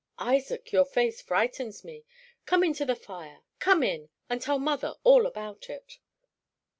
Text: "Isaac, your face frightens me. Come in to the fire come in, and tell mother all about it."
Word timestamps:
"Isaac, 0.17 0.71
your 0.71 0.83
face 0.85 1.21
frightens 1.21 1.83
me. 1.83 2.05
Come 2.47 2.63
in 2.63 2.73
to 2.73 2.85
the 2.85 2.95
fire 2.95 3.41
come 3.59 3.83
in, 3.83 4.09
and 4.31 4.41
tell 4.41 4.57
mother 4.57 4.95
all 5.03 5.27
about 5.27 5.69
it." 5.69 5.99